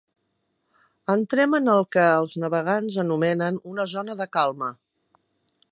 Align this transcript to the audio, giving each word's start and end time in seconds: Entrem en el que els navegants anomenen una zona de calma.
Entrem 1.15 1.53
en 1.59 1.69
el 1.73 1.85
que 1.95 2.07
els 2.23 2.33
navegants 2.45 2.99
anomenen 3.05 3.61
una 3.75 3.87
zona 3.95 4.17
de 4.23 4.29
calma. 4.39 4.73